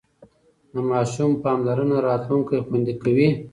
د 0.73 0.75
ماشوم 0.91 1.31
پاملرنه 1.43 1.97
راتلونکی 2.09 2.57
خوندي 2.65 2.93
کوي. 3.03 3.29